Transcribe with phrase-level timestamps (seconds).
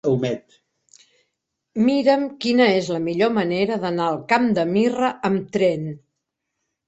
[1.89, 5.85] Mira'm quina és la millor manera d'anar al Camp de Mirra amb tren.